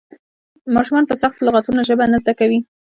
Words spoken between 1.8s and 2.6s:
ژبه نه زده کوي.